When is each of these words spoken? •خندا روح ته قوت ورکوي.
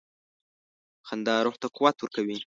•خندا 1.07 1.35
روح 1.45 1.55
ته 1.61 1.67
قوت 1.75 1.95
ورکوي. 1.99 2.37